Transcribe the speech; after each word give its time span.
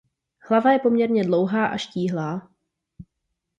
Hlava 0.47 0.71
je 0.71 0.79
poměrně 0.79 1.23
dlouhá 1.23 1.65
a 1.65 1.77
štíhlá. 1.77 2.49